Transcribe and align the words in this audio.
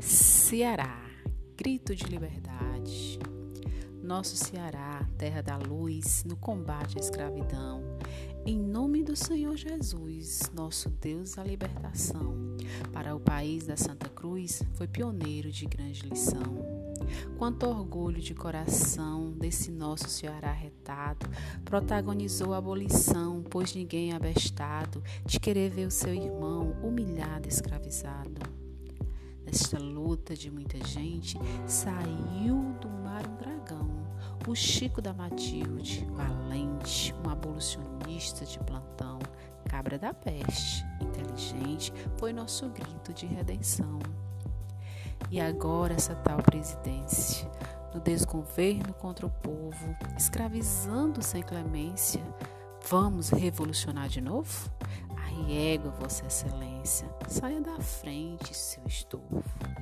Ceará, 0.00 1.04
grito 1.56 1.94
de 1.94 2.04
liberdade. 2.04 3.18
Nosso 4.02 4.36
Ceará, 4.36 5.06
terra 5.18 5.42
da 5.42 5.56
luz, 5.56 6.24
no 6.24 6.36
combate 6.36 6.96
à 6.96 7.00
escravidão. 7.00 7.82
Em 8.44 8.58
nome 8.58 9.04
do 9.04 9.14
Senhor 9.14 9.56
Jesus, 9.56 10.50
nosso 10.52 10.88
Deus 10.88 11.34
da 11.34 11.44
libertação, 11.44 12.34
para 12.92 13.14
o 13.14 13.20
país 13.20 13.66
da 13.66 13.76
Santa 13.76 14.08
Cruz, 14.08 14.62
foi 14.74 14.88
pioneiro 14.88 15.52
de 15.52 15.66
grande 15.66 16.08
lição. 16.08 16.42
Quanto 17.36 17.66
orgulho 17.66 18.20
de 18.20 18.34
coração 18.34 19.32
desse 19.32 19.70
nosso 19.70 20.08
Ceará 20.08 20.52
retado, 20.52 21.28
protagonizou 21.64 22.54
a 22.54 22.58
abolição, 22.58 23.44
pois 23.48 23.74
ninguém 23.74 24.12
é 24.12 24.16
abestado 24.16 25.02
de 25.24 25.38
querer 25.38 25.70
ver 25.70 25.86
o 25.86 25.90
seu 25.90 26.14
irmão 26.14 26.72
humilhado, 26.82 27.46
escravizado. 27.46 28.61
Nesta 29.44 29.78
luta 29.78 30.34
de 30.34 30.50
muita 30.50 30.78
gente, 30.86 31.36
saiu 31.66 32.74
do 32.80 32.88
mar 32.88 33.26
um 33.26 33.36
dragão, 33.36 33.90
o 34.46 34.54
Chico 34.54 35.02
da 35.02 35.12
Matilde, 35.12 36.08
valente, 36.12 37.14
um 37.24 37.30
abolicionista 37.30 38.44
de 38.44 38.58
plantão, 38.60 39.18
cabra 39.68 39.98
da 39.98 40.14
peste, 40.14 40.84
inteligente, 41.00 41.92
foi 42.18 42.32
nosso 42.32 42.68
grito 42.68 43.12
de 43.12 43.26
redenção. 43.26 43.98
E 45.30 45.40
agora 45.40 45.94
essa 45.94 46.14
tal 46.14 46.38
presidência, 46.38 47.50
no 47.94 48.00
desgoverno 48.00 48.92
contra 48.94 49.26
o 49.26 49.30
povo, 49.30 49.96
escravizando 50.16 51.22
sem 51.22 51.42
clemência, 51.42 52.22
vamos 52.88 53.30
revolucionar 53.30 54.08
de 54.08 54.20
novo? 54.20 54.70
Arriego, 55.32 55.90
Vossa 55.90 56.26
Excelência, 56.26 57.08
saia 57.26 57.60
da 57.60 57.78
frente, 57.80 58.54
seu 58.54 58.82
estofo. 58.86 59.81